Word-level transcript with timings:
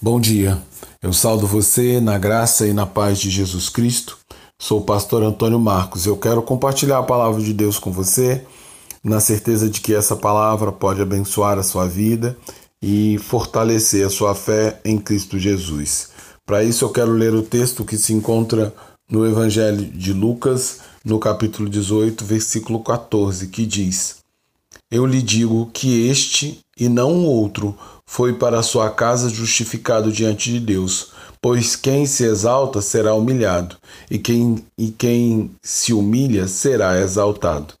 Bom 0.00 0.20
dia, 0.20 0.62
eu 1.02 1.12
saldo 1.12 1.44
você 1.44 2.00
na 2.00 2.16
graça 2.18 2.68
e 2.68 2.72
na 2.72 2.86
paz 2.86 3.18
de 3.18 3.28
Jesus 3.28 3.68
Cristo. 3.68 4.16
Sou 4.56 4.78
o 4.78 4.84
pastor 4.84 5.24
Antônio 5.24 5.58
Marcos. 5.58 6.06
Eu 6.06 6.16
quero 6.16 6.40
compartilhar 6.40 6.98
a 6.98 7.02
palavra 7.02 7.42
de 7.42 7.52
Deus 7.52 7.80
com 7.80 7.90
você, 7.90 8.44
na 9.02 9.18
certeza 9.18 9.68
de 9.68 9.80
que 9.80 9.92
essa 9.92 10.14
palavra 10.14 10.70
pode 10.70 11.02
abençoar 11.02 11.58
a 11.58 11.64
sua 11.64 11.88
vida 11.88 12.38
e 12.80 13.18
fortalecer 13.18 14.06
a 14.06 14.10
sua 14.10 14.36
fé 14.36 14.80
em 14.84 14.98
Cristo 14.98 15.36
Jesus. 15.36 16.10
Para 16.46 16.62
isso, 16.62 16.84
eu 16.84 16.90
quero 16.90 17.10
ler 17.10 17.34
o 17.34 17.42
texto 17.42 17.84
que 17.84 17.98
se 17.98 18.12
encontra 18.12 18.72
no 19.10 19.26
Evangelho 19.26 19.84
de 19.84 20.12
Lucas, 20.12 20.78
no 21.04 21.18
capítulo 21.18 21.68
18, 21.68 22.24
versículo 22.24 22.84
14, 22.84 23.48
que 23.48 23.66
diz: 23.66 24.18
Eu 24.88 25.04
lhe 25.04 25.20
digo 25.20 25.68
que 25.72 26.06
este 26.08 26.60
e 26.78 26.88
não 26.88 27.24
outro 27.24 27.76
foi 28.10 28.32
para 28.32 28.62
sua 28.62 28.88
casa 28.88 29.28
justificado 29.28 30.10
diante 30.10 30.50
de 30.50 30.58
Deus. 30.58 31.12
Pois 31.42 31.76
quem 31.76 32.06
se 32.06 32.24
exalta 32.24 32.80
será 32.80 33.14
humilhado, 33.14 33.76
e 34.10 34.18
quem, 34.18 34.64
e 34.78 34.88
quem 34.88 35.50
se 35.62 35.92
humilha 35.92 36.48
será 36.48 36.98
exaltado. 36.98 37.74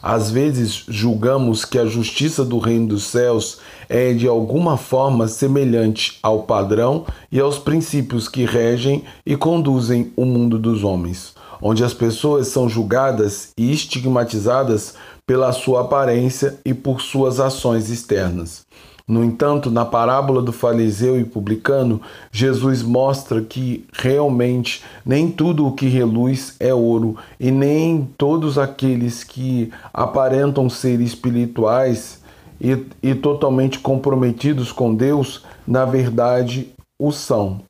Às 0.00 0.30
vezes 0.30 0.84
julgamos 0.88 1.64
que 1.64 1.78
a 1.78 1.84
justiça 1.84 2.44
do 2.44 2.60
reino 2.60 2.86
dos 2.86 3.02
céus 3.02 3.58
é 3.88 4.14
de 4.14 4.28
alguma 4.28 4.76
forma 4.76 5.26
semelhante 5.26 6.16
ao 6.22 6.44
padrão 6.44 7.04
e 7.30 7.40
aos 7.40 7.58
princípios 7.58 8.28
que 8.28 8.44
regem 8.44 9.02
e 9.26 9.36
conduzem 9.36 10.12
o 10.16 10.24
mundo 10.24 10.60
dos 10.60 10.84
homens, 10.84 11.34
onde 11.60 11.82
as 11.82 11.92
pessoas 11.92 12.46
são 12.46 12.68
julgadas 12.68 13.50
e 13.58 13.72
estigmatizadas 13.72 14.94
pela 15.26 15.52
sua 15.52 15.82
aparência 15.82 16.58
e 16.64 16.72
por 16.72 17.00
suas 17.00 17.40
ações 17.40 17.90
externas. 17.90 18.64
No 19.06 19.24
entanto, 19.24 19.70
na 19.70 19.84
parábola 19.84 20.40
do 20.40 20.52
fariseu 20.52 21.18
e 21.18 21.24
publicano, 21.24 22.00
Jesus 22.30 22.82
mostra 22.82 23.42
que 23.42 23.84
realmente 23.92 24.82
nem 25.04 25.30
tudo 25.30 25.66
o 25.66 25.72
que 25.72 25.86
reluz 25.88 26.54
é 26.60 26.72
ouro, 26.72 27.16
e 27.38 27.50
nem 27.50 28.08
todos 28.16 28.58
aqueles 28.58 29.24
que 29.24 29.72
aparentam 29.92 30.70
ser 30.70 31.00
espirituais 31.00 32.22
e, 32.60 32.86
e 33.02 33.14
totalmente 33.14 33.80
comprometidos 33.80 34.70
com 34.70 34.94
Deus, 34.94 35.44
na 35.66 35.84
verdade 35.84 36.72
o 36.98 37.10
são. 37.10 37.60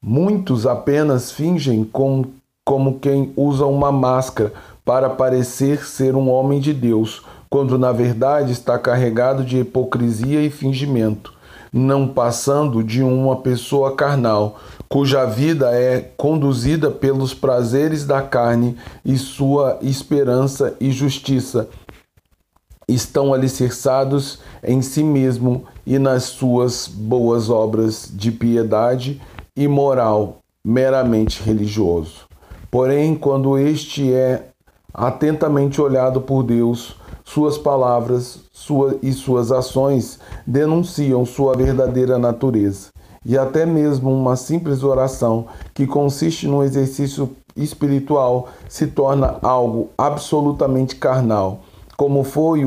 Muitos 0.00 0.66
apenas 0.66 1.32
fingem 1.32 1.82
com, 1.82 2.24
como 2.64 3.00
quem 3.00 3.32
usa 3.36 3.66
uma 3.66 3.90
máscara 3.90 4.52
para 4.86 5.10
parecer 5.10 5.84
ser 5.84 6.14
um 6.14 6.30
homem 6.30 6.60
de 6.60 6.72
Deus 6.72 7.22
quando 7.50 7.76
na 7.76 7.90
verdade 7.90 8.52
está 8.52 8.78
carregado 8.78 9.44
de 9.44 9.58
hipocrisia 9.58 10.40
e 10.42 10.48
fingimento, 10.48 11.34
não 11.72 12.06
passando 12.06 12.84
de 12.84 13.02
uma 13.02 13.36
pessoa 13.36 13.96
carnal, 13.96 14.60
cuja 14.88 15.24
vida 15.24 15.72
é 15.72 16.12
conduzida 16.16 16.88
pelos 16.88 17.34
prazeres 17.34 18.06
da 18.06 18.22
carne 18.22 18.76
e 19.04 19.18
sua 19.18 19.78
esperança 19.82 20.76
e 20.80 20.92
justiça 20.92 21.68
estão 22.88 23.34
alicerçados 23.34 24.38
em 24.62 24.80
si 24.80 25.02
mesmo 25.02 25.64
e 25.84 25.98
nas 25.98 26.24
suas 26.24 26.86
boas 26.86 27.50
obras 27.50 28.08
de 28.12 28.30
piedade 28.30 29.20
e 29.56 29.66
moral 29.66 30.38
meramente 30.64 31.42
religioso. 31.42 32.26
Porém, 32.70 33.16
quando 33.16 33.58
este 33.58 34.12
é 34.12 34.48
atentamente 34.96 35.78
olhado 35.78 36.22
por 36.22 36.42
Deus, 36.42 36.96
suas 37.22 37.58
palavras 37.58 38.40
sua, 38.50 38.96
e 39.02 39.12
suas 39.12 39.52
ações 39.52 40.18
denunciam 40.46 41.26
sua 41.26 41.54
verdadeira 41.54 42.18
natureza. 42.18 42.88
E 43.24 43.36
até 43.36 43.66
mesmo 43.66 44.10
uma 44.10 44.36
simples 44.36 44.82
oração, 44.82 45.46
que 45.74 45.86
consiste 45.86 46.48
num 46.48 46.62
exercício 46.62 47.30
espiritual, 47.54 48.48
se 48.68 48.86
torna 48.86 49.36
algo 49.42 49.90
absolutamente 49.98 50.96
carnal, 50.96 51.60
como 51.96 52.24
foi 52.24 52.62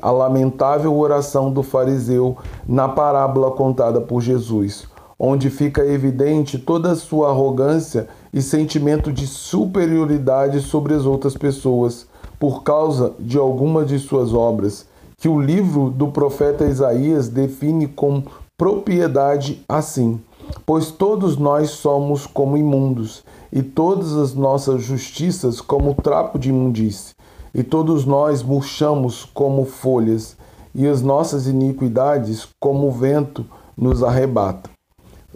a 0.00 0.10
lamentável 0.10 0.96
oração 0.96 1.52
do 1.52 1.62
fariseu 1.62 2.36
na 2.66 2.88
parábola 2.88 3.50
contada 3.50 4.00
por 4.00 4.20
Jesus, 4.20 4.86
onde 5.18 5.50
fica 5.50 5.84
evidente 5.84 6.58
toda 6.58 6.92
a 6.92 6.96
sua 6.96 7.30
arrogância 7.30 8.08
e 8.32 8.40
sentimento 8.40 9.12
de 9.12 9.26
superioridade 9.26 10.60
sobre 10.60 10.94
as 10.94 11.04
outras 11.04 11.36
pessoas 11.36 12.06
por 12.38 12.62
causa 12.62 13.12
de 13.18 13.36
alguma 13.36 13.84
de 13.84 13.98
suas 13.98 14.32
obras, 14.32 14.86
que 15.18 15.28
o 15.28 15.40
livro 15.40 15.90
do 15.90 16.08
profeta 16.08 16.64
Isaías 16.64 17.28
define 17.28 17.86
com 17.86 18.22
propriedade 18.56 19.62
assim: 19.68 20.20
Pois 20.64 20.90
todos 20.90 21.36
nós 21.36 21.70
somos 21.70 22.26
como 22.26 22.56
imundos, 22.56 23.22
e 23.52 23.62
todas 23.62 24.16
as 24.16 24.34
nossas 24.34 24.82
justiças 24.82 25.60
como 25.60 25.94
trapo 25.94 26.38
de 26.38 26.48
imundície, 26.48 27.14
e 27.54 27.62
todos 27.62 28.06
nós 28.06 28.42
murchamos 28.42 29.24
como 29.34 29.64
folhas, 29.66 30.36
e 30.74 30.86
as 30.86 31.02
nossas 31.02 31.46
iniquidades 31.46 32.48
como 32.60 32.88
o 32.88 32.92
vento 32.92 33.44
nos 33.76 34.02
arrebata. 34.02 34.70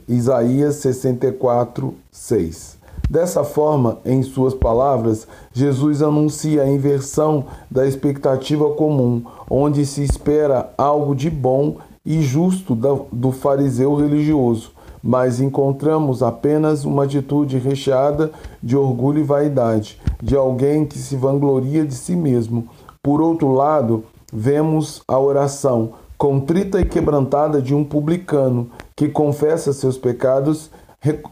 Isaías 0.09 0.77
64, 0.77 1.95
6. 2.11 2.84
Dessa 3.09 3.45
forma, 3.45 3.99
em 4.05 4.23
suas 4.23 4.55
palavras, 4.55 5.27
Jesus 5.53 6.03
anuncia 6.03 6.63
a 6.63 6.69
inversão 6.69 7.45
da 7.71 7.87
expectativa 7.87 8.71
comum, 8.71 9.23
onde 9.49 9.85
se 9.85 10.03
espera 10.03 10.73
algo 10.77 11.15
de 11.15 11.29
bom 11.31 11.77
e 12.05 12.23
justo 12.23 12.77
do 13.13 13.31
fariseu 13.31 13.95
religioso, 13.95 14.73
mas 15.03 15.41
encontramos 15.41 16.23
apenas 16.23 16.85
uma 16.85 17.05
atitude 17.05 17.59
recheada 17.59 18.31
de 18.63 18.77
orgulho 18.77 19.21
e 19.21 19.23
vaidade, 19.25 20.01
de 20.23 20.35
alguém 20.35 20.85
que 20.85 20.99
se 20.99 21.15
vangloria 21.15 21.85
de 21.85 21.95
si 21.95 22.17
mesmo. 22.17 22.67
Por 23.03 23.21
outro 23.21 23.53
lado, 23.53 24.05
vemos 24.33 25.03
a 25.07 25.19
oração 25.19 25.93
contrita 26.17 26.81
e 26.81 26.85
quebrantada 26.85 27.61
de 27.61 27.75
um 27.75 27.85
publicano 27.85 28.71
que 28.97 29.09
confessa 29.09 29.73
seus 29.73 29.99
pecados 29.99 30.71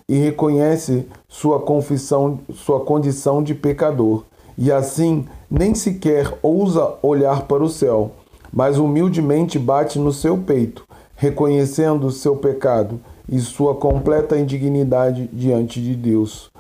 e 0.09 0.19
reconhece 0.19 1.07
sua 1.29 1.61
confissão, 1.61 2.41
sua 2.55 2.81
condição 2.81 3.43
de 3.43 3.55
pecador, 3.55 4.25
e 4.57 4.71
assim 4.71 5.27
nem 5.51 5.75
sequer 5.75 6.39
ousa 6.43 6.95
olhar 7.03 7.43
para 7.43 7.63
o 7.63 7.69
céu, 7.69 8.13
mas 8.53 8.79
humildemente 8.79 9.59
bate 9.59 9.99
no 9.99 10.13
seu 10.13 10.37
peito, 10.37 10.85
reconhecendo 11.17 12.11
seu 12.11 12.37
pecado 12.37 13.01
e 13.29 13.41
sua 13.41 13.75
completa 13.75 14.39
indignidade 14.39 15.29
diante 15.33 15.81
de 15.81 15.95
Deus. 15.95 16.51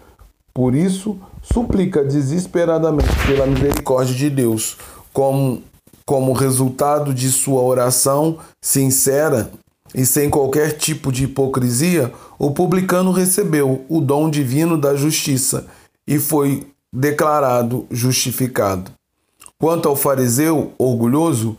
Por 0.55 0.75
isso, 0.75 1.19
suplica 1.43 2.05
desesperadamente 2.05 3.11
pela 3.27 3.47
misericórdia 3.47 4.15
de 4.15 4.31
Deus, 4.31 4.79
como, 5.13 5.63
como 6.07 6.33
resultado 6.33 7.13
de 7.13 7.31
sua 7.31 7.63
oração 7.63 8.39
sincera 8.61 9.51
e 9.95 10.07
sem 10.07 10.31
qualquer 10.31 10.77
tipo 10.77 11.13
de 11.13 11.25
hipocrisia, 11.25 12.13
o 12.39 12.51
publicano 12.51 13.13
recebeu 13.13 13.85
o 13.89 14.01
dom 14.01 14.31
divino 14.31 14.79
da 14.79 14.95
justiça 14.95 15.67
e 16.07 16.19
foi 16.19 16.67
declarado 16.93 17.87
justificado. 17.91 18.91
Quanto 19.59 19.89
ao 19.89 19.97
fariseu 19.97 20.73
orgulhoso, 20.79 21.57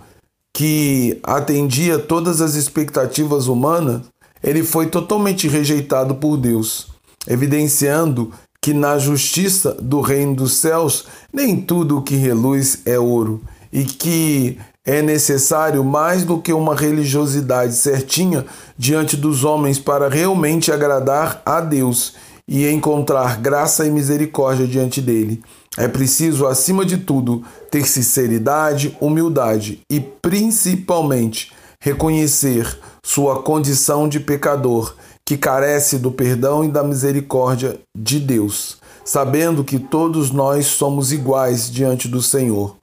que 0.53 1.19
atendia 1.23 1.97
todas 1.97 2.41
as 2.41 2.53
expectativas 2.53 3.47
humanas, 3.47 4.01
ele 4.43 4.63
foi 4.63 4.87
totalmente 4.87 5.47
rejeitado 5.47 6.15
por 6.15 6.37
Deus, 6.37 6.87
evidenciando 7.27 8.31
que 8.61 8.73
na 8.73 8.97
justiça 8.97 9.73
do 9.73 9.99
reino 9.99 10.35
dos 10.35 10.53
céus 10.53 11.05
nem 11.33 11.59
tudo 11.59 11.97
o 11.97 12.01
que 12.01 12.15
reluz 12.15 12.79
é 12.85 12.99
ouro 12.99 13.41
e 13.71 13.83
que 13.83 14.57
é 14.85 15.01
necessário 15.01 15.83
mais 15.83 16.25
do 16.25 16.39
que 16.39 16.51
uma 16.51 16.75
religiosidade 16.75 17.73
certinha 17.73 18.45
diante 18.77 19.15
dos 19.15 19.43
homens 19.43 19.79
para 19.79 20.09
realmente 20.09 20.71
agradar 20.71 21.41
a 21.45 21.61
Deus 21.61 22.15
e 22.47 22.67
encontrar 22.67 23.39
graça 23.39 23.85
e 23.85 23.91
misericórdia 23.91 24.67
diante 24.67 25.01
dele. 25.01 25.41
É 25.77 25.87
preciso, 25.87 26.45
acima 26.45 26.85
de 26.85 26.97
tudo, 26.97 27.43
ter 27.71 27.87
sinceridade, 27.87 28.95
humildade 28.99 29.81
e, 29.89 29.99
principalmente, 29.99 31.51
reconhecer 31.79 32.77
sua 33.03 33.41
condição 33.41 34.07
de 34.07 34.19
pecador, 34.19 34.95
que 35.25 35.37
carece 35.37 35.97
do 35.97 36.11
perdão 36.11 36.63
e 36.63 36.67
da 36.67 36.83
misericórdia 36.83 37.79
de 37.97 38.19
Deus, 38.19 38.77
sabendo 39.05 39.63
que 39.63 39.79
todos 39.79 40.31
nós 40.31 40.67
somos 40.67 41.13
iguais 41.13 41.71
diante 41.71 42.09
do 42.09 42.21
Senhor. 42.21 42.75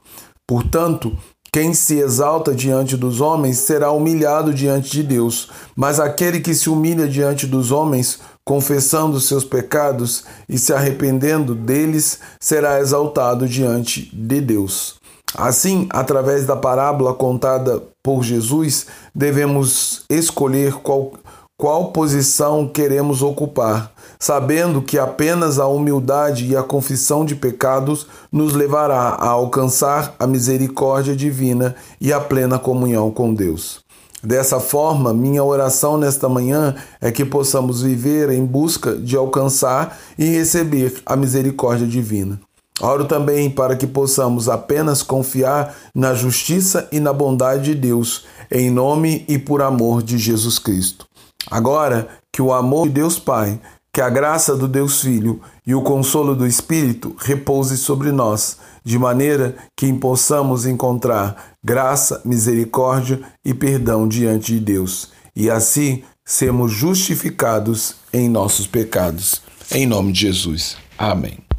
Portanto, 0.47 1.17
quem 1.53 1.75
se 1.75 1.99
exalta 1.99 2.55
diante 2.55 2.97
dos 2.97 3.21
homens 3.21 3.59
será 3.59 3.91
humilhado 3.91 4.55
diante 4.55 4.91
de 4.93 5.03
Deus, 5.03 5.49
mas 5.75 5.99
aquele 5.99 6.41
que 6.41 6.55
se 6.55 6.71
humilha 6.71 7.09
diante 7.09 7.47
dos 7.47 7.73
homens, 7.73 8.21
confessando 8.45 9.21
seus 9.21 9.45
pecados 9.45 10.25
e 10.49 10.59
se 10.59 10.73
arrependendo 10.73 11.55
deles, 11.55 12.21
será 12.39 12.79
exaltado 12.79 13.49
diante 13.49 14.09
de 14.15 14.41
Deus. 14.41 15.01
Assim, 15.37 15.89
através 15.91 16.47
da 16.47 16.57
parábola 16.57 17.15
contada 17.15 17.83
por 18.03 18.23
Jesus, 18.23 18.87
devemos 19.15 20.05
escolher 20.09 20.75
qual, 20.75 21.13
qual 21.61 21.93
posição 21.93 22.67
queremos 22.67 23.21
ocupar, 23.21 23.93
sabendo 24.19 24.81
que 24.81 24.99
apenas 24.99 25.59
a 25.59 25.67
humildade 25.67 26.47
e 26.47 26.57
a 26.57 26.63
confissão 26.63 27.23
de 27.23 27.35
pecados 27.35 28.07
nos 28.33 28.55
levará 28.55 29.11
a 29.11 29.29
alcançar 29.29 30.15
a 30.19 30.27
misericórdia 30.27 31.15
divina 31.15 31.77
e 32.01 32.15
a 32.15 32.19
plena 32.19 32.59
comunhão 32.59 33.11
com 33.11 33.35
Deus. 33.35 33.81
Dessa 34.23 34.59
forma, 34.59 35.13
minha 35.13 35.45
oração 35.45 35.99
nesta 35.99 36.31
manhã 36.31 36.75
é 36.99 37.13
que 37.13 37.27
possamos 37.27 37.83
viver 37.83 38.31
em 38.31 38.45
busca 38.45 38.97
de 38.97 39.15
alcançar 39.15 39.99
e 40.19 40.25
receber 40.25 41.03
a 41.05 41.15
misericórdia 41.15 41.87
divina. 41.87 42.41
Oro 42.81 43.05
também 43.05 43.51
para 43.51 43.77
que 43.77 43.87
possamos 43.87 44.49
apenas 44.49 45.03
confiar 45.03 45.77
na 45.95 46.15
justiça 46.15 46.89
e 46.91 46.99
na 46.99 47.13
bondade 47.13 47.65
de 47.65 47.75
Deus, 47.75 48.25
em 48.51 48.71
nome 48.71 49.27
e 49.29 49.39
por 49.39 49.61
amor 49.61 50.03
de 50.03 50.17
Jesus 50.17 50.59
Cristo. 50.59 51.10
Agora, 51.51 52.09
que 52.33 52.41
o 52.41 52.53
amor 52.53 52.87
de 52.87 52.95
Deus 52.95 53.19
Pai, 53.19 53.61
que 53.93 54.01
a 54.01 54.09
graça 54.09 54.57
do 54.57 54.69
Deus 54.69 55.01
Filho 55.01 55.41
e 55.67 55.75
o 55.75 55.83
consolo 55.83 56.35
do 56.35 56.47
Espírito 56.47 57.15
repouse 57.19 57.77
sobre 57.77 58.13
nós, 58.13 58.59
de 58.85 58.99
maneira 58.99 59.57
que 59.77 59.93
possamos 59.93 60.65
encontrar 60.65 61.55
graça, 61.63 62.21
misericórdia 62.25 63.21
e 63.45 63.53
perdão 63.53 64.07
diante 64.07 64.55
de 64.55 64.61
Deus, 64.61 65.11
e 65.35 65.51
assim 65.51 66.03
sermos 66.25 66.71
justificados 66.71 67.97
em 68.13 68.29
nossos 68.29 68.67
pecados. 68.67 69.43
Em 69.73 69.87
nome 69.87 70.13
de 70.13 70.21
Jesus. 70.21 70.77
Amém. 70.97 71.50